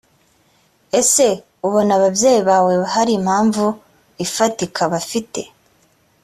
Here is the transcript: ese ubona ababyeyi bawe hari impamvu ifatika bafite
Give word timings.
ese 0.99 1.27
ubona 1.67 1.91
ababyeyi 1.99 2.41
bawe 2.49 2.73
hari 2.93 3.11
impamvu 3.19 3.65
ifatika 4.25 4.81
bafite 4.93 5.41